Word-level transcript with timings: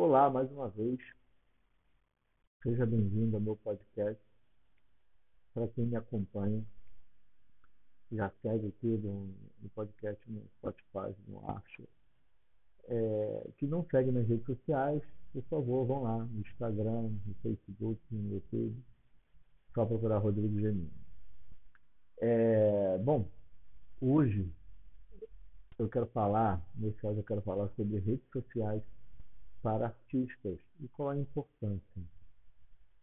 Olá, 0.00 0.30
mais 0.30 0.48
uma 0.52 0.68
vez. 0.68 0.96
Seja 2.62 2.86
bem-vindo 2.86 3.34
ao 3.34 3.42
meu 3.42 3.56
podcast. 3.56 4.22
Para 5.52 5.66
quem 5.66 5.86
me 5.86 5.96
acompanha, 5.96 6.64
já 8.12 8.30
segue 8.40 8.68
aqui 8.68 8.86
no, 8.86 9.34
no 9.60 9.68
podcast 9.70 10.22
no 10.30 10.46
Spotify, 10.58 11.20
no 11.26 11.44
Archer. 11.50 11.88
É, 12.84 13.50
que 13.58 13.66
não 13.66 13.84
segue 13.90 14.12
nas 14.12 14.28
redes 14.28 14.46
sociais, 14.46 15.02
por 15.32 15.42
favor, 15.46 15.84
vão 15.84 16.02
lá 16.04 16.18
no 16.18 16.42
Instagram, 16.42 17.10
no 17.26 17.34
Facebook, 17.42 18.00
no 18.12 18.34
YouTube. 18.34 18.80
Só 19.74 19.84
procurar 19.84 20.18
Rodrigo 20.18 20.60
Gemini. 20.60 20.92
É, 22.18 22.98
bom, 22.98 23.28
hoje 24.00 24.48
eu 25.76 25.88
quero 25.88 26.06
falar, 26.06 26.64
nesse 26.76 26.98
caso 26.98 27.18
eu 27.18 27.24
quero 27.24 27.42
falar 27.42 27.68
sobre 27.70 27.98
redes 27.98 28.30
sociais 28.30 28.80
para 29.62 29.86
artistas 29.86 30.58
e 30.80 30.88
qual 30.88 31.10
a 31.10 31.16
importância. 31.16 32.02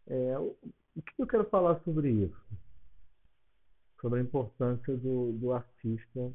É, 0.06 0.38
o, 0.38 0.56
que 1.02 1.22
eu 1.22 1.26
quero 1.26 1.48
falar 1.48 1.80
sobre 1.80 2.10
isso? 2.10 2.42
Sobre 4.00 4.20
a 4.20 4.22
importância 4.22 4.96
do, 4.96 5.32
do 5.32 5.52
artista 5.52 6.32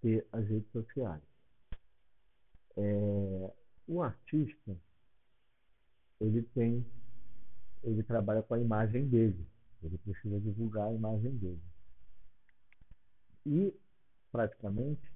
ter 0.00 0.26
as 0.32 0.46
redes 0.46 0.70
sociais. 0.70 1.22
É, 2.76 3.52
o 3.86 4.02
artista, 4.02 4.76
ele 6.20 6.42
tem, 6.54 6.86
ele 7.82 8.02
trabalha 8.02 8.42
com 8.42 8.54
a 8.54 8.60
imagem 8.60 9.08
dele. 9.08 9.46
Ele 9.82 9.98
precisa 9.98 10.38
divulgar 10.40 10.88
a 10.88 10.92
imagem 10.92 11.36
dele. 11.36 11.62
E 13.46 13.74
praticamente, 14.30 15.10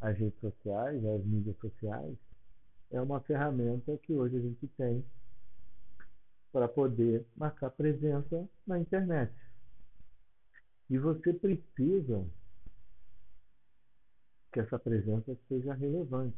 as 0.00 0.16
redes 0.16 0.38
sociais, 0.40 1.04
as 1.04 1.24
mídias 1.24 1.56
sociais, 1.58 2.16
é 2.90 3.00
uma 3.00 3.20
ferramenta 3.20 3.96
que 3.98 4.12
hoje 4.12 4.36
a 4.36 4.40
gente 4.40 4.66
tem 4.76 5.04
para 6.52 6.66
poder 6.68 7.24
marcar 7.36 7.70
presença 7.70 8.48
na 8.66 8.78
internet. 8.78 9.32
E 10.88 10.98
você 10.98 11.32
precisa 11.32 12.26
que 14.52 14.58
essa 14.58 14.78
presença 14.78 15.36
seja 15.48 15.72
relevante, 15.74 16.36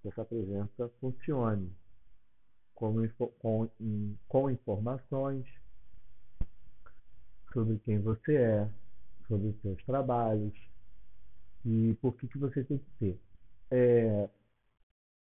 que 0.00 0.08
essa 0.08 0.24
presença 0.24 0.88
funcione 1.00 1.74
com, 2.76 2.94
com, 3.40 3.68
com 4.28 4.50
informações 4.50 5.44
sobre 7.52 7.78
quem 7.80 7.98
você 7.98 8.36
é, 8.36 8.70
sobre 9.26 9.48
os 9.48 9.60
seus 9.62 9.82
trabalhos 9.84 10.54
e 11.64 11.96
por 12.00 12.14
que, 12.14 12.28
que 12.28 12.38
você 12.38 12.62
tem 12.62 12.78
que 12.78 12.90
ter. 13.00 13.18
É, 13.72 14.28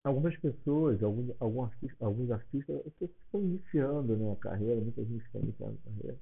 algumas 0.07 0.35
pessoas, 0.37 1.01
alguns, 1.03 1.35
alguns 1.39 1.65
artistas, 1.65 2.01
alguns 2.01 2.31
artistas 2.31 2.81
estão 3.01 3.41
iniciando 3.41 4.15
né, 4.15 4.31
a 4.31 4.35
carreira, 4.37 4.81
muita 4.81 5.03
gente 5.03 5.25
está 5.25 5.39
iniciando 5.39 5.77
a 5.85 5.89
carreira, 5.89 6.17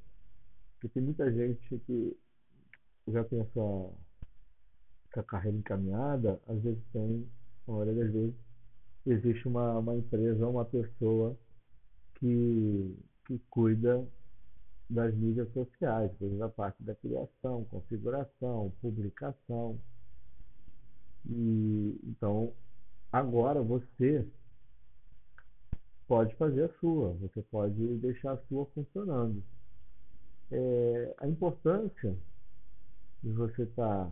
porque 0.73 0.89
tem 0.89 1.03
muita 1.03 1.31
gente 1.31 1.77
que 1.85 2.17
já 3.07 3.23
tem 3.23 3.39
essa, 3.39 3.89
essa 5.11 5.23
carreira 5.23 5.57
encaminhada, 5.57 6.41
às 6.47 6.59
vezes 6.61 6.81
tem, 6.91 7.27
na 7.67 7.73
maioria 7.73 8.03
das 8.03 8.11
vezes, 8.11 8.35
existe 9.05 9.47
uma, 9.47 9.77
uma 9.77 9.95
empresa, 9.95 10.47
uma 10.47 10.65
pessoa 10.65 11.37
que, 12.15 12.97
que 13.25 13.39
cuida 13.49 14.05
das 14.89 15.13
mídias 15.15 15.51
sociais, 15.53 16.11
seja 16.17 16.45
a 16.45 16.49
parte 16.49 16.81
da 16.83 16.95
criação, 16.95 17.65
configuração, 17.65 18.71
publicação. 18.81 19.79
E 21.27 21.99
então 22.03 22.53
agora 23.15 23.61
você 23.61 24.27
pode 26.05 26.35
fazer 26.35 26.65
a 26.65 26.79
sua, 26.79 27.13
você 27.13 27.41
pode 27.43 27.97
deixar 27.99 28.33
a 28.33 28.37
sua 28.47 28.65
funcionando. 28.67 29.41
É, 30.51 31.15
a 31.19 31.27
importância 31.27 32.15
de 33.23 33.31
você 33.31 33.63
estar 33.63 34.11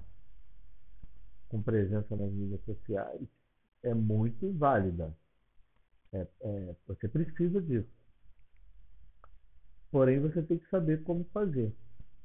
com 1.49 1.61
presença 1.61 2.15
nas 2.15 2.31
mídias 2.31 2.63
sociais 2.63 3.27
é 3.83 3.93
muito 3.93 4.51
válida. 4.53 5.13
É, 6.13 6.25
é, 6.41 6.75
você 6.87 7.07
precisa 7.07 7.61
disso. 7.61 7.89
Porém, 9.91 10.19
você 10.21 10.41
tem 10.41 10.57
que 10.57 10.69
saber 10.69 11.03
como 11.03 11.25
fazer. 11.25 11.75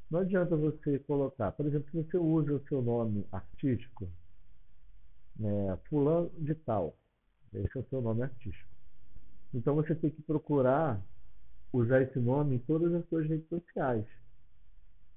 Não 0.09 0.21
adianta 0.21 0.57
você 0.57 1.01
colocar, 1.01 1.53
por 1.53 1.67
exemplo, 1.67 1.91
se 1.91 1.97
você 1.97 2.17
usa 2.17 2.55
o 2.55 2.67
seu 2.69 2.81
nome 2.81 3.27
artístico, 3.33 4.09
né, 5.39 5.79
fulano 5.89 6.31
de 6.39 6.55
tal, 6.55 6.97
esse 7.55 7.77
é 7.77 7.81
o 7.81 7.89
seu 7.89 8.01
nome 8.01 8.23
artístico. 8.23 8.69
Então 9.55 9.75
você 9.75 9.95
tem 9.95 10.11
que 10.11 10.23
procurar 10.23 11.01
usar 11.73 12.03
esse 12.03 12.19
nome 12.19 12.57
em 12.57 12.59
todas 12.61 12.93
as 12.93 13.07
suas 13.09 13.27
redes 13.27 13.49
sociais. 13.49 14.05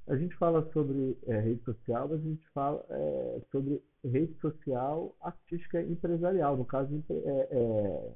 A 0.07 0.15
gente 0.15 0.35
fala 0.35 0.69
sobre 0.73 1.17
é, 1.27 1.39
rede 1.39 1.63
social, 1.63 2.07
mas 2.09 2.19
a 2.19 2.23
gente 2.23 2.47
fala 2.49 2.85
é, 2.89 3.41
sobre 3.51 3.81
rede 4.03 4.33
social 4.39 5.15
artística 5.21 5.81
empresarial, 5.81 6.57
no 6.57 6.65
caso 6.65 7.03
é, 7.09 7.47
é, 7.51 8.13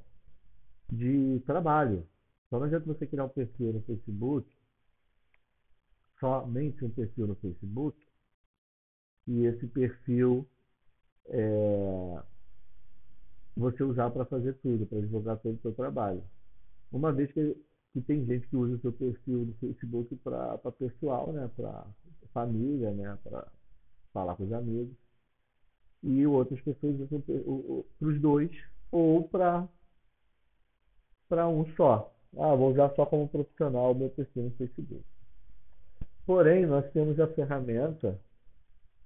de 0.91 1.39
trabalho. 1.45 2.05
Então 2.47 2.59
não 2.59 2.67
adianta 2.67 2.85
você 2.85 3.05
criar 3.05 3.25
um 3.25 3.29
perfil 3.29 3.73
no 3.73 3.81
Facebook, 3.81 4.49
somente 6.19 6.83
um 6.83 6.89
perfil 6.89 7.27
no 7.27 7.35
Facebook, 7.35 7.97
e 9.27 9.45
esse 9.45 9.67
perfil 9.67 10.47
é, 11.27 12.21
você 13.55 13.83
usar 13.83 14.09
para 14.09 14.25
fazer 14.25 14.53
tudo, 14.55 14.85
para 14.85 14.99
divulgar 14.99 15.37
todo 15.37 15.55
o 15.55 15.61
seu 15.61 15.73
trabalho. 15.73 16.23
Uma 16.91 17.11
vez 17.11 17.31
que, 17.31 17.55
que 17.93 18.01
tem 18.01 18.25
gente 18.25 18.47
que 18.47 18.55
usa 18.55 18.75
o 18.75 18.79
seu 18.79 18.91
perfil 18.91 19.45
no 19.45 19.53
Facebook 19.55 20.15
para 20.17 20.57
pessoal, 20.71 21.31
né, 21.31 21.49
para 21.55 21.85
família, 22.33 22.91
né, 22.91 23.17
para 23.23 23.47
falar 24.13 24.35
com 24.35 24.43
os 24.43 24.53
amigos, 24.53 24.95
e 26.03 26.25
outras 26.27 26.61
pessoas 26.61 26.99
usam 26.99 27.21
para 27.21 28.07
os 28.07 28.21
dois 28.21 28.51
ou 28.91 29.27
para 29.27 29.67
para 31.27 31.47
um 31.47 31.65
só. 31.75 32.13
Ah, 32.37 32.53
vou 32.53 32.71
usar 32.71 32.93
só 32.95 33.05
como 33.05 33.27
profissional 33.27 33.91
o 33.91 33.95
meu 33.95 34.09
perfil 34.09 34.43
no 34.43 34.51
Facebook. 34.51 35.03
Porém, 36.25 36.65
nós 36.65 36.89
temos 36.91 37.19
a 37.19 37.27
ferramenta 37.27 38.19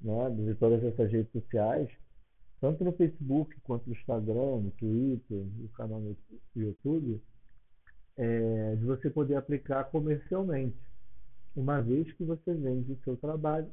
né, 0.02 0.30
de 0.32 0.56
todas 0.56 0.84
essas 0.84 1.12
redes 1.12 1.32
sociais, 1.32 1.90
tanto 2.60 2.84
no 2.84 2.92
Facebook 2.94 3.56
quanto 3.62 3.88
no 3.88 3.96
Instagram, 3.96 4.62
no 4.62 4.72
Twitter, 4.72 5.46
no 5.58 5.70
canal 5.70 6.00
no 6.00 6.16
YouTube, 6.56 7.22
é, 8.18 8.76
de 8.76 8.86
você 8.86 9.10
poder 9.10 9.36
aplicar 9.36 9.86
comercialmente, 9.86 10.78
uma 11.56 11.82
vez 11.82 12.12
que 12.14 12.24
você 12.24 12.54
vende 12.54 12.92
o 12.92 13.00
seu 13.04 13.16
trabalho, 13.18 13.70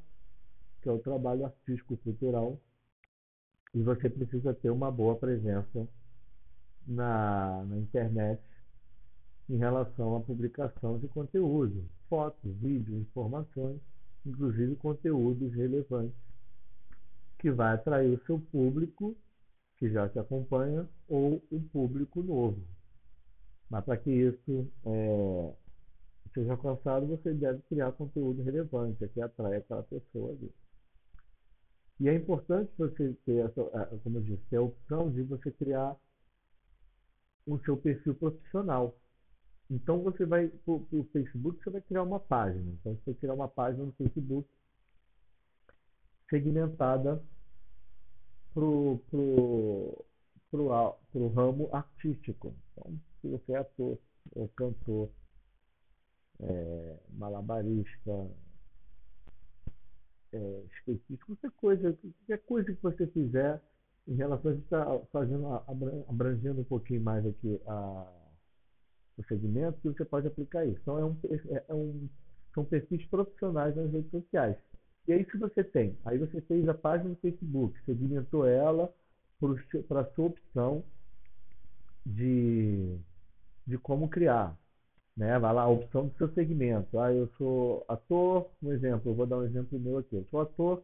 que 0.82 0.88
é 0.88 0.92
o 0.92 0.98
trabalho 0.98 1.44
artístico-cultural, 1.44 2.60
e 3.74 3.82
você 3.82 4.08
precisa 4.08 4.54
ter 4.54 4.70
uma 4.70 4.90
boa 4.90 5.16
presença 5.16 5.86
na, 6.86 7.64
na 7.64 7.76
internet 7.76 8.40
em 9.48 9.56
relação 9.56 10.16
à 10.16 10.20
publicação 10.20 10.98
de 10.98 11.08
conteúdo, 11.08 11.84
fotos, 12.08 12.54
vídeos, 12.56 13.00
informações, 13.00 13.80
inclusive 14.24 14.76
conteúdos 14.76 15.52
relevantes, 15.54 16.16
que 17.38 17.50
vai 17.50 17.74
atrair 17.74 18.18
o 18.18 18.24
seu 18.26 18.38
público 18.38 19.16
que 19.78 19.90
já 19.90 20.08
te 20.08 20.18
acompanha 20.18 20.88
ou 21.08 21.42
um 21.52 21.60
público 21.68 22.22
novo. 22.22 22.60
Mas 23.68 23.84
para 23.84 23.96
que 23.96 24.10
isso 24.10 24.70
é, 24.84 25.54
seja 26.32 26.52
alcançado, 26.52 27.06
você 27.06 27.34
deve 27.34 27.60
criar 27.62 27.92
conteúdo 27.92 28.42
relevante, 28.42 29.06
que 29.08 29.20
atrai 29.20 29.56
aquela 29.56 29.82
pessoa 29.82 30.30
ali. 30.32 30.52
E 31.98 32.08
é 32.08 32.14
importante 32.14 32.70
você 32.76 33.14
ter, 33.24 33.46
essa, 33.46 33.64
como 34.02 34.18
eu 34.18 34.22
disse, 34.22 34.56
a 34.56 34.60
opção 34.60 35.10
de 35.10 35.22
você 35.22 35.50
criar 35.50 35.96
o 37.46 37.58
seu 37.60 37.76
perfil 37.76 38.14
profissional. 38.14 38.98
Então 39.70 40.02
você 40.02 40.24
vai 40.24 40.48
para 40.48 40.74
o 40.74 41.08
Facebook, 41.12 41.62
você 41.62 41.70
vai 41.70 41.80
criar 41.80 42.02
uma 42.02 42.20
página. 42.20 42.70
Então 42.80 42.94
você 42.94 43.12
vai 43.12 43.14
criar 43.14 43.34
uma 43.34 43.48
página 43.48 43.84
no 43.84 43.92
Facebook 43.92 44.48
segmentada 46.28 47.22
para 48.52 48.64
o 48.64 49.00
pro, 49.10 50.06
pro, 50.50 50.96
pro 51.12 51.28
ramo 51.28 51.68
artístico. 51.72 52.54
Então, 52.72 52.98
se 53.20 53.28
você 53.28 53.52
é 53.52 53.58
ator, 53.58 53.98
ou 54.34 54.48
cantor, 54.48 55.10
é, 56.40 56.96
malabarista, 57.10 58.30
é, 60.32 60.62
skatista, 60.78 61.26
qualquer 61.26 61.50
coisa, 61.52 61.92
qualquer 61.92 62.38
coisa 62.44 62.72
que 62.74 62.82
você 62.82 63.06
fizer 63.08 63.60
em 64.08 64.14
relação 64.14 64.52
a 64.52 64.54
está 64.54 64.98
fazendo 65.12 65.46
abrangendo 66.08 66.60
um 66.60 66.64
pouquinho 66.64 67.02
mais 67.02 67.26
aqui 67.26 67.60
a 67.66 68.12
o 69.18 69.24
segmento 69.24 69.80
que 69.80 69.88
você 69.88 70.04
pode 70.04 70.26
aplicar 70.26 70.66
isso. 70.66 70.78
Então, 70.82 70.98
é 70.98 71.04
um, 71.04 71.16
é, 71.30 71.64
é 71.68 71.74
um, 71.74 72.08
são 72.54 72.64
perfis 72.64 73.04
profissionais 73.06 73.74
nas 73.74 73.90
redes 73.90 74.10
sociais. 74.10 74.56
E 75.08 75.12
aí, 75.12 75.24
se 75.30 75.38
você 75.38 75.62
tem, 75.62 75.96
aí 76.04 76.18
você 76.18 76.40
fez 76.42 76.68
a 76.68 76.74
página 76.74 77.10
no 77.10 77.16
Facebook, 77.16 77.78
segmentou 77.84 78.46
ela 78.46 78.92
para 79.88 80.00
a 80.00 80.10
sua 80.12 80.26
opção 80.26 80.82
de, 82.04 82.96
de 83.66 83.78
como 83.78 84.08
criar. 84.08 84.56
Né? 85.16 85.38
Vai 85.38 85.54
lá, 85.54 85.62
a 85.62 85.68
opção 85.68 86.08
do 86.08 86.16
seu 86.16 86.28
segmento. 86.32 86.98
Ah, 86.98 87.12
eu 87.12 87.28
sou 87.38 87.84
ator, 87.88 88.50
um 88.62 88.72
exemplo, 88.72 89.10
eu 89.10 89.14
vou 89.14 89.26
dar 89.26 89.38
um 89.38 89.44
exemplo 89.44 89.78
meu 89.78 89.98
aqui. 89.98 90.16
Eu 90.16 90.26
sou 90.30 90.40
ator, 90.40 90.82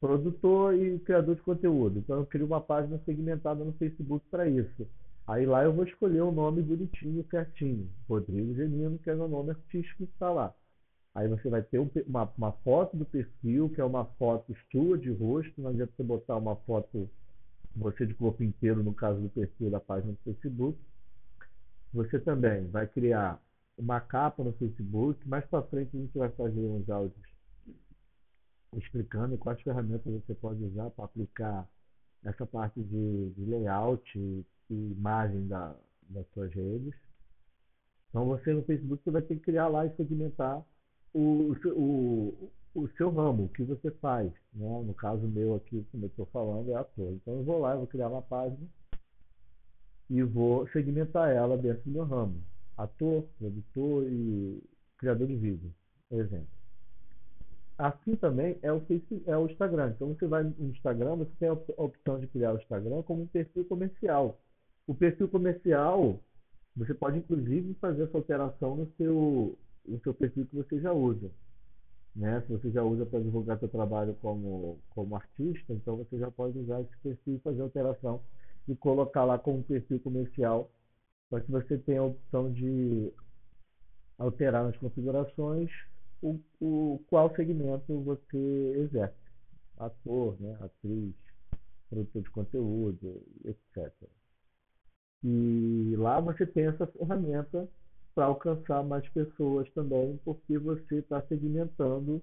produtor 0.00 0.74
e 0.74 0.98
criador 1.00 1.36
de 1.36 1.42
conteúdo. 1.42 1.98
Então 1.98 2.16
eu 2.16 2.26
crio 2.26 2.46
uma 2.46 2.60
página 2.60 3.00
segmentada 3.04 3.64
no 3.64 3.72
Facebook 3.74 4.24
para 4.30 4.48
isso. 4.48 4.86
Aí 5.26 5.44
lá 5.46 5.64
eu 5.64 5.72
vou 5.72 5.84
escolher 5.84 6.22
o 6.22 6.28
um 6.28 6.32
nome 6.32 6.62
bonitinho, 6.62 7.24
certinho. 7.30 7.88
Rodrigo 8.08 8.54
Genino, 8.54 8.98
que 8.98 9.10
é 9.10 9.14
meu 9.14 9.28
nome 9.28 9.50
artístico 9.50 10.06
que 10.06 10.12
está 10.12 10.30
lá. 10.30 10.54
Aí 11.16 11.26
você 11.28 11.48
vai 11.48 11.62
ter 11.62 11.78
uma, 12.06 12.30
uma 12.36 12.52
foto 12.52 12.94
do 12.94 13.06
perfil, 13.06 13.70
que 13.70 13.80
é 13.80 13.84
uma 13.84 14.04
foto 14.04 14.54
sua 14.70 14.98
de 14.98 15.10
rosto. 15.10 15.62
Não 15.62 15.70
adianta 15.70 15.90
você 15.96 16.02
botar 16.02 16.36
uma 16.36 16.56
foto 16.56 17.08
você 17.74 18.04
de 18.04 18.12
corpo 18.12 18.44
inteiro, 18.44 18.82
no 18.82 18.92
caso 18.92 19.18
do 19.22 19.30
perfil 19.30 19.70
da 19.70 19.80
página 19.80 20.12
do 20.12 20.18
Facebook. 20.18 20.78
Você 21.94 22.20
também 22.20 22.66
vai 22.66 22.86
criar 22.86 23.40
uma 23.78 23.98
capa 23.98 24.44
no 24.44 24.52
Facebook. 24.52 25.26
Mais 25.26 25.42
para 25.46 25.62
frente 25.62 25.96
a 25.96 26.00
gente 26.00 26.18
vai 26.18 26.28
fazer 26.28 26.60
uns 26.60 26.86
áudios 26.90 27.26
explicando 28.74 29.38
quais 29.38 29.58
ferramentas 29.62 30.12
você 30.12 30.34
pode 30.34 30.62
usar 30.64 30.90
para 30.90 31.06
aplicar 31.06 31.66
essa 32.24 32.44
parte 32.44 32.78
de, 32.82 33.30
de 33.30 33.44
layout 33.46 34.18
e 34.18 34.44
imagem 34.68 35.48
da, 35.48 35.74
das 36.10 36.26
suas 36.34 36.52
redes. 36.52 36.92
Então 38.10 38.26
você 38.26 38.52
no 38.52 38.62
Facebook 38.64 39.02
você 39.02 39.10
vai 39.10 39.22
ter 39.22 39.36
que 39.36 39.44
criar 39.44 39.68
lá 39.68 39.86
e 39.86 39.96
segmentar 39.96 40.62
o, 41.16 41.56
o, 41.70 42.50
o 42.74 42.88
seu 42.96 43.10
ramo, 43.10 43.44
o 43.44 43.48
que 43.48 43.62
você 43.62 43.90
faz. 43.92 44.30
Né? 44.52 44.82
No 44.86 44.92
caso 44.92 45.26
meu 45.26 45.54
aqui, 45.54 45.86
como 45.90 46.04
eu 46.04 46.08
estou 46.08 46.26
falando, 46.26 46.70
é 46.70 46.74
ator. 46.74 47.12
Então 47.12 47.34
eu 47.34 47.42
vou 47.42 47.60
lá, 47.60 47.72
eu 47.72 47.78
vou 47.78 47.86
criar 47.86 48.08
uma 48.08 48.22
página 48.22 48.66
e 50.10 50.22
vou 50.22 50.68
segmentar 50.68 51.30
ela 51.30 51.56
dentro 51.56 51.82
do 51.84 51.90
meu 51.90 52.04
ramo. 52.04 52.42
Ator, 52.76 53.24
produtor 53.38 54.04
e 54.06 54.62
criador 54.98 55.26
de 55.26 55.36
vídeo, 55.36 55.72
exemplo. 56.10 56.48
Assim 57.78 58.14
também 58.16 58.58
é 58.62 58.72
o, 58.72 58.80
Facebook, 58.80 59.28
é 59.28 59.36
o 59.36 59.46
Instagram. 59.46 59.92
Então 59.94 60.08
você 60.08 60.26
vai 60.26 60.42
no 60.42 60.70
Instagram, 60.70 61.16
você 61.16 61.30
tem 61.38 61.48
a 61.48 61.82
opção 61.82 62.20
de 62.20 62.26
criar 62.26 62.52
o 62.52 62.58
Instagram 62.58 63.02
como 63.02 63.22
um 63.22 63.26
perfil 63.26 63.64
comercial. 63.64 64.38
O 64.86 64.94
perfil 64.94 65.28
comercial, 65.28 66.20
você 66.76 66.94
pode 66.94 67.18
inclusive 67.18 67.74
fazer 67.74 68.04
essa 68.04 68.16
alteração 68.16 68.76
no 68.76 68.92
seu, 68.96 69.58
no 69.88 70.00
seu 70.00 70.14
perfil 70.14 70.46
que 70.46 70.56
você 70.56 70.80
já 70.80 70.92
usa. 70.92 71.30
Né? 72.14 72.40
Se 72.46 72.52
você 72.52 72.70
já 72.70 72.82
usa 72.82 73.04
para 73.04 73.20
divulgar 73.20 73.58
seu 73.58 73.68
trabalho 73.68 74.14
como, 74.22 74.78
como 74.90 75.16
artista, 75.16 75.72
então 75.72 75.96
você 75.96 76.18
já 76.18 76.30
pode 76.30 76.58
usar 76.58 76.80
esse 76.80 76.96
perfil 77.02 77.36
e 77.36 77.40
fazer 77.40 77.60
alteração 77.60 78.22
e 78.66 78.74
colocar 78.74 79.24
lá 79.24 79.38
como 79.38 79.62
perfil 79.62 80.00
comercial 80.00 80.70
para 81.28 81.40
que 81.40 81.50
você 81.50 81.76
tenha 81.78 82.00
a 82.00 82.04
opção 82.04 82.50
de 82.52 83.12
alterar 84.18 84.64
nas 84.64 84.76
configurações 84.78 85.70
o, 86.22 86.40
o 86.60 87.00
qual 87.08 87.34
segmento 87.36 88.00
você 88.00 88.72
exerce. 88.78 89.14
Ator, 89.78 90.40
né? 90.40 90.56
atriz, 90.60 91.14
produtor 91.90 92.22
de 92.22 92.30
conteúdo, 92.30 93.22
etc. 93.44 93.92
E 95.22 95.94
lá 95.98 96.18
você 96.20 96.46
tem 96.46 96.66
essa 96.66 96.86
ferramenta 96.86 97.68
para 98.16 98.24
alcançar 98.24 98.82
mais 98.82 99.06
pessoas 99.10 99.70
também, 99.74 100.18
porque 100.24 100.56
você 100.56 100.96
está 100.96 101.20
segmentando 101.28 102.22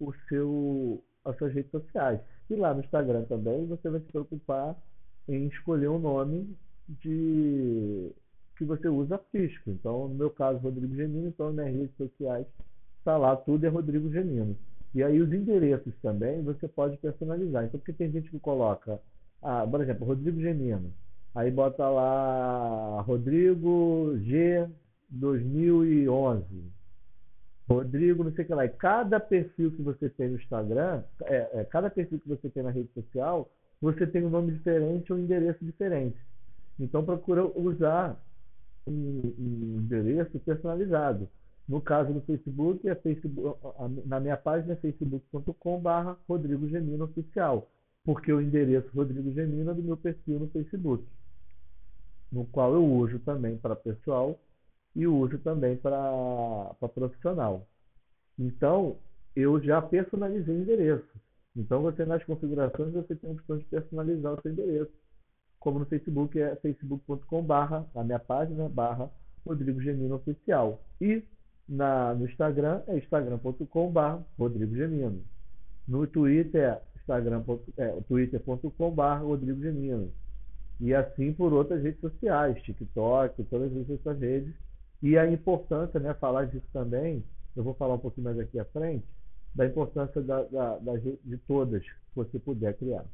o 0.00 0.10
seu, 0.26 1.04
as 1.22 1.36
suas 1.36 1.52
redes 1.52 1.70
sociais. 1.70 2.18
E 2.48 2.56
lá 2.56 2.72
no 2.72 2.80
Instagram 2.80 3.24
também 3.24 3.66
você 3.66 3.90
vai 3.90 4.00
se 4.00 4.06
preocupar 4.06 4.74
em 5.28 5.46
escolher 5.48 5.88
um 5.88 5.98
nome 5.98 6.56
de 6.88 8.10
que 8.56 8.64
você 8.64 8.88
usa 8.88 9.16
artístico. 9.16 9.70
Então, 9.70 10.08
no 10.08 10.14
meu 10.14 10.30
caso, 10.30 10.60
Rodrigo 10.60 10.94
Gemino, 10.94 11.28
então 11.28 11.52
nas 11.52 11.66
redes 11.66 11.94
sociais 11.96 12.46
está 12.98 13.18
lá, 13.18 13.36
tudo 13.36 13.66
é 13.66 13.68
Rodrigo 13.68 14.10
Gemino. 14.10 14.56
E 14.94 15.02
aí 15.02 15.20
os 15.20 15.30
endereços 15.30 15.94
também 16.00 16.42
você 16.42 16.66
pode 16.66 16.96
personalizar. 16.96 17.64
Então, 17.64 17.78
porque 17.78 17.92
tem 17.92 18.10
gente 18.10 18.30
que 18.30 18.40
coloca, 18.40 18.98
ah, 19.42 19.66
por 19.70 19.82
exemplo, 19.82 20.06
Rodrigo 20.06 20.40
Gemino. 20.40 20.90
Aí 21.34 21.50
bota 21.50 21.86
lá 21.86 23.02
Rodrigo 23.02 24.16
G 24.20 24.66
2011. 25.14 26.44
Rodrigo, 27.68 28.24
não 28.24 28.32
sei 28.32 28.44
o 28.44 28.46
que 28.46 28.54
lá. 28.54 28.64
E 28.64 28.68
cada 28.68 29.18
perfil 29.18 29.70
que 29.72 29.82
você 29.82 30.08
tem 30.08 30.28
no 30.28 30.36
Instagram, 30.36 31.02
é, 31.22 31.48
é, 31.54 31.64
cada 31.64 31.88
perfil 31.88 32.20
que 32.20 32.28
você 32.28 32.48
tem 32.50 32.62
na 32.62 32.70
rede 32.70 32.90
social, 32.92 33.50
você 33.80 34.06
tem 34.06 34.24
um 34.24 34.30
nome 34.30 34.52
diferente 34.52 35.12
ou 35.12 35.18
um 35.18 35.22
endereço 35.22 35.64
diferente. 35.64 36.18
Então 36.78 37.04
procura 37.04 37.44
usar 37.44 38.20
um, 38.86 39.32
um 39.38 39.78
endereço 39.80 40.38
personalizado. 40.40 41.28
No 41.66 41.80
caso 41.80 42.12
do 42.12 42.20
Facebook, 42.20 42.86
é 42.86 42.94
Facebook 42.94 43.58
na 44.04 44.20
minha 44.20 44.36
página 44.36 44.74
é 44.74 44.76
facebook.com.br 44.76 46.14
Rodrigo 46.28 46.68
Gemino 46.68 47.04
Oficial, 47.04 47.70
porque 48.04 48.30
o 48.30 48.40
endereço 48.40 48.90
Rodrigo 48.94 49.32
Gemino 49.32 49.70
é 49.70 49.74
do 49.74 49.82
meu 49.82 49.96
perfil 49.96 50.40
no 50.40 50.48
Facebook, 50.48 51.02
no 52.30 52.44
qual 52.46 52.74
eu 52.74 52.84
uso 52.84 53.18
também 53.20 53.56
para 53.56 53.74
pessoal 53.74 54.38
e 54.94 55.06
uso 55.06 55.38
também 55.38 55.76
para 55.76 56.74
profissional. 56.94 57.66
Então, 58.38 58.96
eu 59.34 59.60
já 59.60 59.80
personalizei 59.82 60.54
o 60.54 60.62
endereço. 60.62 61.08
Então, 61.56 61.82
você 61.82 62.04
nas 62.04 62.24
configurações, 62.24 62.92
você 62.92 63.14
tem 63.14 63.30
a 63.30 63.32
opção 63.32 63.58
de 63.58 63.64
personalizar 63.64 64.34
o 64.34 64.42
seu 64.42 64.52
endereço. 64.52 64.92
Como 65.60 65.78
no 65.78 65.86
Facebook, 65.86 66.38
é 66.38 66.54
facebook.com.br, 66.56 67.52
a 67.94 68.04
minha 68.04 68.18
página, 68.18 68.68
barra 68.68 69.10
Rodrigo 69.46 69.80
Gemino 69.80 70.16
Oficial. 70.16 70.82
E 71.00 71.22
na, 71.68 72.14
no 72.14 72.26
Instagram 72.26 72.82
é 72.86 72.98
instagram.com.br 72.98 74.22
Rodrigo 74.38 74.74
Gemino. 74.76 75.22
No 75.86 76.06
Twitter 76.06 76.62
é, 76.62 76.82
instagram, 76.96 77.42
é 77.76 77.88
twitter.com.br 78.08 79.22
Rodrigo 79.22 79.60
Gemino. 79.62 80.12
E 80.80 80.92
assim 80.94 81.32
por 81.32 81.52
outras 81.52 81.82
redes 81.82 82.00
sociais, 82.00 82.60
TikTok, 82.62 83.44
todas 83.44 83.90
essas 83.90 84.18
redes. 84.18 84.54
E 85.04 85.18
a 85.18 85.30
importância, 85.30 86.00
né, 86.00 86.14
falar 86.14 86.46
disso 86.46 86.64
também, 86.72 87.22
eu 87.54 87.62
vou 87.62 87.74
falar 87.74 87.96
um 87.96 87.98
pouquinho 87.98 88.24
mais 88.24 88.38
aqui 88.38 88.58
à 88.58 88.64
frente, 88.64 89.04
da 89.54 89.66
importância 89.66 90.22
da, 90.22 90.42
da, 90.44 90.78
da, 90.78 90.96
de 90.96 91.36
todas 91.46 91.82
que 91.82 92.16
você 92.16 92.38
puder 92.38 92.74
criar. 92.78 93.04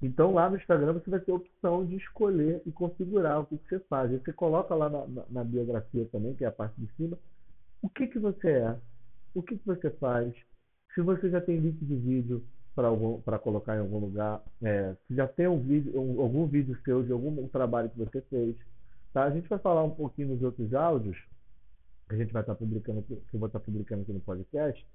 Então 0.00 0.32
lá 0.32 0.48
no 0.48 0.56
Instagram 0.56 0.94
você 0.94 1.10
vai 1.10 1.20
ter 1.20 1.30
a 1.30 1.34
opção 1.34 1.84
de 1.84 1.96
escolher 1.96 2.62
e 2.64 2.72
configurar 2.72 3.38
o 3.38 3.44
que, 3.44 3.58
que 3.58 3.68
você 3.68 3.80
faz. 3.80 4.10
Você 4.10 4.32
coloca 4.32 4.74
lá 4.74 4.88
na, 4.88 5.06
na, 5.06 5.24
na 5.28 5.44
biografia 5.44 6.06
também, 6.10 6.34
que 6.34 6.42
é 6.42 6.48
a 6.48 6.52
parte 6.52 6.80
de 6.80 6.90
cima, 6.94 7.18
o 7.82 7.90
que, 7.90 8.06
que 8.06 8.18
você 8.18 8.48
é, 8.48 8.78
o 9.34 9.42
que, 9.42 9.58
que 9.58 9.66
você 9.66 9.90
faz, 9.90 10.34
se 10.94 11.02
você 11.02 11.28
já 11.28 11.42
tem 11.42 11.58
link 11.58 11.84
de 11.84 11.96
vídeo 11.96 12.42
para 12.74 13.38
colocar 13.38 13.76
em 13.76 13.80
algum 13.80 13.98
lugar, 13.98 14.42
é, 14.62 14.96
se 15.06 15.14
já 15.14 15.28
tem 15.28 15.46
um 15.46 15.60
vídeo, 15.60 16.00
um, 16.00 16.18
algum 16.18 16.46
vídeo 16.46 16.78
seu 16.82 17.02
de 17.02 17.12
algum 17.12 17.46
trabalho 17.48 17.90
que 17.90 17.98
você 17.98 18.22
fez. 18.22 18.56
Tá? 19.12 19.24
A 19.24 19.30
gente 19.30 19.48
vai 19.48 19.58
falar 19.58 19.82
um 19.82 19.90
pouquinho 19.90 20.28
nos 20.28 20.42
outros 20.42 20.72
áudios, 20.74 21.16
que 22.08 22.14
a 22.14 22.18
gente 22.18 22.32
vai 22.32 22.42
estar 22.42 22.54
publicando, 22.54 23.02
que 23.02 23.12
eu 23.12 23.40
vou 23.40 23.46
estar 23.46 23.60
publicando 23.60 24.02
aqui 24.02 24.12
no 24.12 24.20
podcast, 24.20 24.86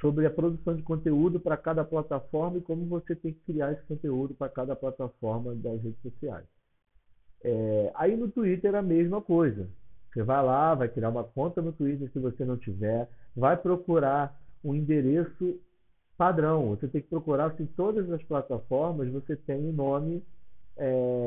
sobre 0.00 0.26
a 0.26 0.30
produção 0.30 0.74
de 0.74 0.82
conteúdo 0.82 1.38
para 1.38 1.56
cada 1.56 1.84
plataforma 1.84 2.58
e 2.58 2.62
como 2.62 2.84
você 2.86 3.14
tem 3.14 3.32
que 3.32 3.40
criar 3.40 3.72
esse 3.72 3.82
conteúdo 3.84 4.34
para 4.34 4.48
cada 4.48 4.74
plataforma 4.74 5.54
das 5.54 5.80
redes 5.80 6.00
sociais. 6.02 6.44
É, 7.44 7.92
aí 7.94 8.16
no 8.16 8.28
Twitter 8.28 8.74
a 8.74 8.82
mesma 8.82 9.20
coisa. 9.20 9.68
Você 10.12 10.22
vai 10.22 10.44
lá, 10.44 10.74
vai 10.74 10.88
criar 10.88 11.08
uma 11.08 11.24
conta 11.24 11.62
no 11.62 11.72
Twitter 11.72 12.10
se 12.12 12.18
você 12.18 12.44
não 12.44 12.56
tiver, 12.56 13.08
vai 13.34 13.56
procurar 13.56 14.38
um 14.62 14.74
endereço 14.74 15.58
padrão. 16.18 16.70
Você 16.70 16.86
tem 16.86 17.00
que 17.00 17.08
procurar 17.08 17.54
se 17.56 17.62
em 17.62 17.66
todas 17.66 18.10
as 18.10 18.22
plataformas 18.24 19.10
você 19.10 19.36
tem 19.36 19.56
um 19.56 19.72
nome 19.72 20.22
é, 20.76 21.21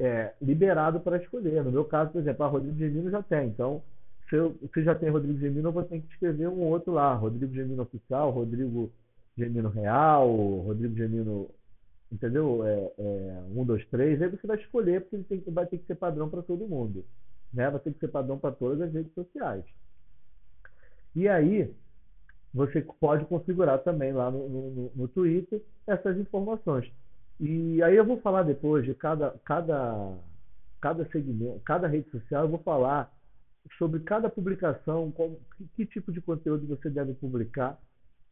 é, 0.00 0.32
liberado 0.40 1.00
para 1.00 1.18
escolher. 1.18 1.64
No 1.64 1.72
meu 1.72 1.84
caso, 1.84 2.10
por 2.12 2.20
exemplo, 2.20 2.44
a 2.44 2.48
Rodrigo 2.48 2.78
Gemino 2.78 3.10
já 3.10 3.22
tem. 3.22 3.48
Então, 3.48 3.82
se, 4.28 4.36
eu, 4.36 4.56
se 4.72 4.82
já 4.82 4.94
tem 4.94 5.10
Rodrigo 5.10 5.38
Gemino, 5.38 5.68
eu 5.68 5.72
vou 5.72 5.82
ter 5.82 6.00
que 6.00 6.12
escrever 6.12 6.48
um 6.48 6.60
outro 6.60 6.92
lá. 6.92 7.14
Rodrigo 7.14 7.52
Gemino 7.52 7.82
Oficial, 7.82 8.30
Rodrigo 8.30 8.90
Gemino 9.36 9.68
Real, 9.68 10.28
Rodrigo 10.60 10.94
Gemino 10.94 11.48
entendeu? 12.10 12.66
É, 12.66 12.92
é, 12.98 13.42
um, 13.54 13.64
dois, 13.64 13.84
três, 13.86 14.20
aí 14.20 14.28
você 14.28 14.46
vai 14.46 14.56
escolher, 14.58 15.02
porque 15.02 15.16
ele 15.16 15.24
tem, 15.24 15.52
vai 15.52 15.66
ter 15.66 15.78
que 15.78 15.86
ser 15.86 15.94
padrão 15.94 16.28
para 16.28 16.42
todo 16.42 16.66
mundo. 16.68 17.04
Né? 17.52 17.70
Vai 17.70 17.80
ter 17.80 17.92
que 17.92 18.00
ser 18.00 18.08
padrão 18.08 18.38
para 18.38 18.54
todas 18.54 18.80
as 18.80 18.92
redes 18.92 19.12
sociais. 19.12 19.64
E 21.14 21.28
aí, 21.28 21.72
você 22.52 22.82
pode 23.00 23.24
configurar 23.26 23.78
também 23.80 24.12
lá 24.12 24.30
no, 24.30 24.48
no, 24.48 24.92
no 24.94 25.08
Twitter 25.08 25.62
essas 25.86 26.18
informações. 26.18 26.90
E 27.40 27.82
aí 27.82 27.96
eu 27.96 28.04
vou 28.04 28.20
falar 28.20 28.42
depois 28.42 28.84
de 28.84 28.94
cada, 28.94 29.30
cada, 29.44 30.16
cada 30.80 31.08
segmento, 31.10 31.60
cada 31.60 31.86
rede 31.86 32.10
social, 32.10 32.44
eu 32.44 32.48
vou 32.48 32.58
falar 32.58 33.12
sobre 33.78 34.00
cada 34.00 34.28
publicação, 34.28 35.10
como, 35.12 35.38
que, 35.56 35.66
que 35.74 35.86
tipo 35.86 36.10
de 36.10 36.20
conteúdo 36.20 36.66
você 36.66 36.90
deve 36.90 37.14
publicar 37.14 37.78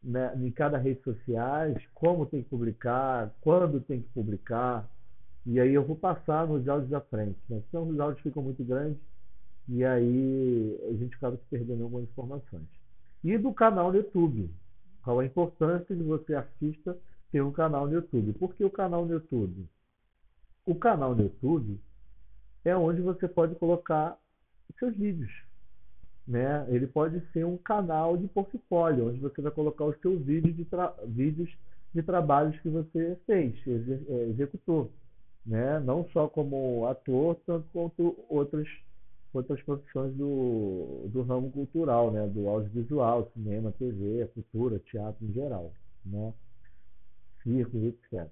né, 0.03 0.33
em 0.37 0.51
cada 0.51 0.77
rede 0.77 1.01
social, 1.03 1.73
como 1.93 2.25
tem 2.25 2.43
que 2.43 2.49
publicar, 2.49 3.33
quando 3.41 3.79
tem 3.81 4.01
que 4.01 4.09
publicar, 4.09 4.89
E 5.45 5.59
aí 5.59 5.73
eu 5.73 5.85
vou 5.85 5.95
passar 5.95 6.45
nos 6.45 6.67
áudios 6.67 6.93
à 6.93 6.99
frente, 6.99 7.39
né? 7.49 7.61
Senão 7.71 7.87
os 7.87 7.99
áudios 7.99 8.21
ficam 8.21 8.43
muito 8.43 8.63
grandes 8.63 8.99
e 9.69 9.83
aí 9.83 10.77
a 10.89 10.93
gente 10.93 11.15
acaba 11.15 11.37
se 11.37 11.43
perdendo 11.49 11.83
algumas 11.83 12.03
informações. 12.03 12.67
E 13.23 13.37
do 13.37 13.53
canal 13.53 13.91
no 13.91 13.97
YouTube. 13.97 14.49
Qual 15.03 15.19
a 15.19 15.25
importância 15.25 15.95
de 15.95 16.03
você, 16.03 16.35
artista, 16.35 16.97
ter 17.31 17.41
um 17.41 17.51
canal 17.51 17.87
no 17.87 17.93
YouTube? 17.93 18.33
Por 18.33 18.53
que 18.55 18.63
o 18.63 18.69
canal 18.69 19.05
no 19.05 19.13
YouTube? 19.13 19.67
O 20.65 20.75
canal 20.75 21.15
no 21.15 21.23
YouTube 21.23 21.79
é 22.65 22.75
onde 22.75 23.01
você 23.01 23.27
pode 23.27 23.55
colocar 23.55 24.17
seus 24.77 24.95
vídeos. 24.95 25.31
Né? 26.27 26.65
Ele 26.69 26.87
pode 26.87 27.21
ser 27.31 27.45
um 27.45 27.57
canal 27.57 28.17
de 28.17 28.27
portfólio, 28.27 29.09
onde 29.09 29.19
você 29.19 29.41
vai 29.41 29.51
colocar 29.51 29.85
os 29.85 29.97
seus 30.01 30.21
vídeos 30.21 30.55
de, 30.55 30.67
vídeos 31.07 31.49
de 31.93 32.03
trabalhos 32.03 32.59
que 32.59 32.69
você 32.69 33.17
fez, 33.25 33.55
é, 33.65 34.29
executou 34.29 34.91
né? 35.47 35.79
não 35.79 36.05
só 36.09 36.27
como 36.27 36.85
ator, 36.87 37.37
tanto 37.45 37.65
quanto 37.71 38.17
outras, 38.29 38.67
outras 39.33 39.61
profissões 39.63 40.13
do, 40.13 41.07
do 41.07 41.21
ramo 41.21 41.49
cultural, 41.49 42.11
né? 42.11 42.27
do 42.27 42.49
audiovisual, 42.49 43.31
cinema, 43.33 43.71
TV, 43.79 44.29
cultura, 44.33 44.77
teatro 44.79 45.25
em 45.25 45.31
geral, 45.31 45.71
né? 46.05 46.33
Circos, 47.47 47.81
etc. 47.83 48.27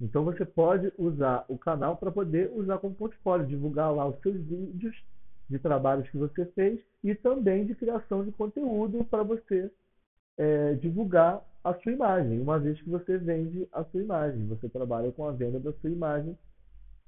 Então 0.00 0.24
você 0.24 0.44
pode 0.44 0.90
usar 0.96 1.44
o 1.48 1.58
canal 1.58 1.96
para 1.96 2.10
poder 2.10 2.50
usar 2.54 2.78
como 2.78 2.94
portfólio, 2.94 3.46
divulgar 3.46 3.94
lá 3.94 4.06
os 4.06 4.18
seus 4.20 4.36
vídeos 4.36 4.96
de 5.50 5.58
trabalhos 5.58 6.08
que 6.08 6.16
você 6.16 6.46
fez 6.46 6.80
e 7.04 7.14
também 7.14 7.66
de 7.66 7.74
criação 7.74 8.24
de 8.24 8.32
conteúdo 8.32 9.04
para 9.04 9.22
você 9.22 9.70
é, 10.36 10.74
divulgar 10.74 11.42
a 11.64 11.74
sua 11.74 11.92
imagem, 11.92 12.40
uma 12.40 12.58
vez 12.58 12.80
que 12.80 12.88
você 12.88 13.18
vende 13.18 13.68
a 13.72 13.84
sua 13.84 14.00
imagem, 14.00 14.46
você 14.46 14.68
trabalha 14.68 15.10
com 15.12 15.26
a 15.26 15.32
venda 15.32 15.58
da 15.58 15.72
sua 15.72 15.90
imagem 15.90 16.36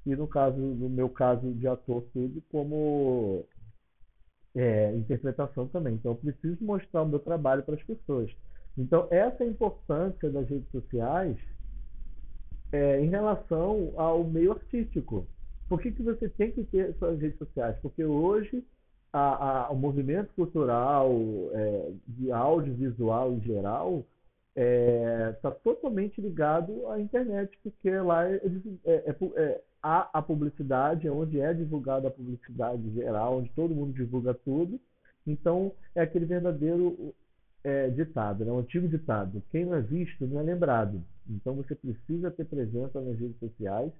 e 0.04 0.16
no 0.16 0.26
caso, 0.26 0.56
no 0.56 0.88
meu 0.88 1.08
caso 1.08 1.52
de 1.52 1.68
ator 1.68 2.02
tudo, 2.12 2.42
como 2.50 3.44
é, 4.54 4.94
interpretação 4.96 5.68
também. 5.68 5.94
Então 5.94 6.12
eu 6.12 6.16
preciso 6.16 6.64
mostrar 6.64 7.02
o 7.02 7.08
meu 7.08 7.20
trabalho 7.20 7.62
para 7.62 7.74
as 7.74 7.82
pessoas. 7.82 8.30
Então 8.76 9.06
essa 9.10 9.42
é 9.42 9.46
a 9.46 9.50
importância 9.50 10.30
das 10.30 10.48
redes 10.48 10.70
sociais 10.70 11.36
é, 12.72 13.00
em 13.00 13.08
relação 13.08 13.92
ao 13.96 14.24
meio 14.24 14.52
artístico. 14.52 15.26
Por 15.68 15.80
que, 15.80 15.92
que 15.92 16.02
você 16.02 16.28
tem 16.28 16.50
que 16.50 16.64
ter 16.64 16.94
suas 16.98 17.20
redes 17.20 17.38
sociais? 17.38 17.76
Porque 17.80 18.04
hoje 18.04 18.64
a, 19.12 19.66
a, 19.66 19.70
o 19.70 19.76
movimento 19.76 20.32
cultural, 20.34 21.12
é, 21.52 21.92
de 22.06 22.30
audiovisual 22.30 23.32
em 23.32 23.40
geral, 23.40 24.04
está 24.54 24.62
é, 24.62 25.32
tá 25.42 25.50
totalmente 25.50 26.20
ligado 26.20 26.88
à 26.88 27.00
internet, 27.00 27.56
porque 27.62 27.90
lá 27.90 28.28
é, 28.28 28.40
é, 28.84 29.16
é, 29.36 29.60
há 29.82 30.10
a 30.12 30.22
publicidade, 30.22 31.08
onde 31.08 31.40
é 31.40 31.52
divulgada 31.54 32.08
a 32.08 32.10
publicidade 32.10 32.90
geral, 32.92 33.38
onde 33.38 33.50
todo 33.50 33.74
mundo 33.74 33.92
divulga 33.92 34.34
tudo. 34.34 34.80
Então, 35.26 35.72
é 35.94 36.02
aquele 36.02 36.24
verdadeiro 36.24 37.14
é, 37.62 37.88
ditado, 37.90 38.44
né? 38.44 38.52
um 38.52 38.58
antigo 38.58 38.88
ditado: 38.88 39.42
quem 39.50 39.64
não 39.64 39.74
é 39.74 39.80
visto 39.80 40.26
não 40.26 40.40
é 40.40 40.42
lembrado. 40.42 41.02
Então, 41.28 41.54
você 41.54 41.74
precisa 41.74 42.30
ter 42.30 42.44
presença 42.44 43.00
nas 43.00 43.18
redes 43.18 43.38
sociais 43.38 43.92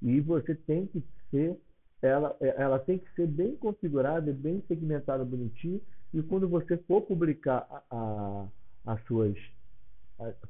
e 0.00 0.20
você 0.20 0.54
tem 0.54 0.86
que 0.86 1.02
ser, 1.30 1.56
ela, 2.00 2.36
ela 2.40 2.78
tem 2.78 2.98
que 2.98 3.12
ser 3.14 3.26
bem 3.26 3.56
configurada, 3.56 4.32
bem 4.32 4.62
segmentada, 4.66 5.24
bonitinho. 5.24 5.80
E 6.14 6.22
quando 6.22 6.48
você 6.48 6.76
for 6.78 7.02
publicar 7.02 7.66
a, 7.70 7.82
a, 7.90 8.92
as 8.92 9.02
suas 9.04 9.36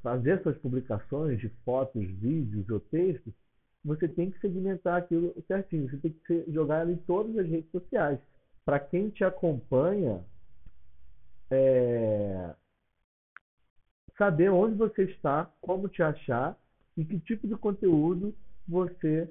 fazer 0.02 0.32
essas 0.38 0.56
publicações 0.58 1.38
de 1.38 1.48
fotos, 1.64 2.04
vídeos 2.04 2.68
ou 2.68 2.80
textos, 2.80 3.32
você 3.84 4.06
tem 4.06 4.30
que 4.30 4.38
segmentar 4.40 4.98
aquilo 4.98 5.34
certinho. 5.46 5.88
Você 5.88 5.96
tem 5.96 6.14
que 6.26 6.44
jogar 6.52 6.88
em 6.88 6.96
todas 6.96 7.36
as 7.38 7.48
redes 7.48 7.70
sociais. 7.70 8.18
Para 8.64 8.78
quem 8.78 9.08
te 9.10 9.24
acompanha, 9.24 10.20
é, 11.52 12.54
saber 14.16 14.50
onde 14.50 14.74
você 14.74 15.04
está, 15.04 15.50
como 15.60 15.88
te 15.88 16.02
achar 16.02 16.58
e 16.96 17.04
que 17.04 17.20
tipo 17.20 17.46
de 17.46 17.54
conteúdo 17.56 18.34
você 18.66 19.28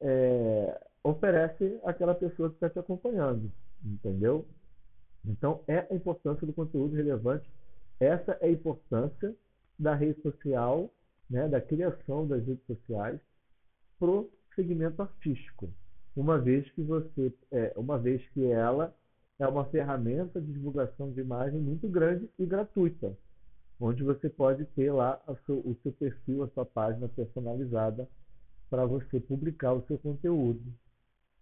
é, 0.00 0.80
oferece 1.02 1.80
àquela 1.84 2.14
pessoa 2.14 2.48
que 2.50 2.56
está 2.56 2.70
te 2.70 2.78
acompanhando. 2.78 3.50
Entendeu? 3.84 4.46
Então, 5.24 5.60
é 5.66 5.86
a 5.90 5.94
importância 5.94 6.46
do 6.46 6.52
conteúdo 6.52 6.94
relevante. 6.94 7.50
Essa 7.98 8.38
é 8.40 8.46
a 8.46 8.50
importância 8.50 9.34
da 9.78 9.94
rede 9.94 10.20
social, 10.22 10.90
né, 11.28 11.48
da 11.48 11.60
criação 11.60 12.26
das 12.26 12.46
redes 12.46 12.64
sociais 12.66 13.20
para 13.98 14.08
o 14.08 14.30
segmento 14.54 15.02
artístico, 15.02 15.68
uma 16.14 16.38
vez 16.38 16.70
que 16.70 16.82
você, 16.82 17.32
é, 17.50 17.72
uma 17.76 17.98
vez 17.98 18.26
que 18.28 18.46
ela 18.46 18.94
é 19.38 19.46
uma 19.46 19.64
ferramenta 19.66 20.40
de 20.40 20.52
divulgação 20.52 21.10
de 21.12 21.20
imagem 21.20 21.60
muito 21.60 21.88
grande 21.88 22.28
e 22.38 22.46
gratuita, 22.46 23.16
onde 23.80 24.02
você 24.02 24.28
pode 24.28 24.64
ter 24.66 24.90
lá 24.90 25.20
seu, 25.44 25.56
o 25.56 25.76
seu 25.82 25.92
perfil, 25.92 26.44
a 26.44 26.48
sua 26.48 26.64
página 26.64 27.08
personalizada 27.08 28.08
para 28.70 28.86
você 28.86 29.20
publicar 29.20 29.74
o 29.74 29.84
seu 29.86 29.98
conteúdo 29.98 30.62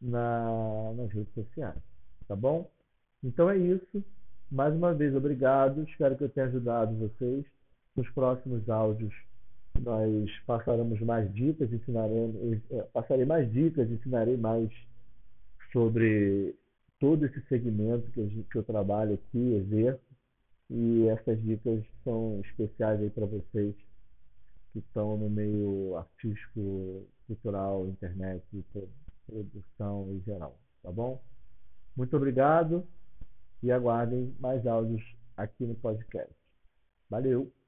na, 0.00 0.92
nas 0.96 1.10
redes 1.10 1.32
sociais, 1.34 1.78
tá 2.26 2.34
bom? 2.34 2.68
Então 3.22 3.48
é 3.48 3.56
isso. 3.56 4.04
Mais 4.50 4.74
uma 4.74 4.92
vez, 4.92 5.14
obrigado. 5.14 5.82
Espero 5.84 6.16
que 6.16 6.24
eu 6.24 6.28
tenha 6.28 6.46
ajudado 6.46 6.94
vocês. 6.96 7.44
Nos 7.96 8.08
próximos 8.10 8.68
áudios 8.68 9.14
nós 9.80 10.30
passaremos 10.46 11.00
mais 11.00 11.32
dicas, 11.32 11.72
ensinaremos, 11.72 12.60
é, 12.70 12.82
passarei 12.92 13.24
mais 13.24 13.50
dicas, 13.52 13.90
ensinarei 13.90 14.36
mais 14.36 14.70
sobre 15.72 16.54
todo 16.98 17.24
esse 17.26 17.40
segmento 17.48 18.10
que, 18.12 18.20
eu, 18.20 18.44
que 18.50 18.58
eu 18.58 18.62
trabalho 18.62 19.14
aqui, 19.14 19.54
exerço, 19.54 20.00
e 20.70 21.06
essas 21.08 21.42
dicas 21.42 21.84
são 22.02 22.40
especiais 22.40 23.00
aí 23.00 23.10
para 23.10 23.26
vocês 23.26 23.74
que 24.72 24.78
estão 24.78 25.16
no 25.16 25.30
meio 25.30 25.96
artístico, 25.96 27.06
cultural, 27.26 27.86
internet, 27.86 28.42
produção 29.26 30.10
em 30.12 30.20
geral, 30.22 30.58
tá 30.82 30.90
bom? 30.90 31.22
Muito 31.96 32.16
obrigado 32.16 32.86
e 33.62 33.70
aguardem 33.70 34.34
mais 34.40 34.66
áudios 34.66 35.02
aqui 35.36 35.64
no 35.64 35.74
podcast. 35.74 36.34
Valeu! 37.08 37.63